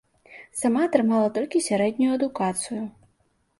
Сама 0.61 0.81
атрымала 0.87 1.27
толькі 1.37 1.63
сярэднюю 1.69 2.11
адукацыю. 2.17 2.83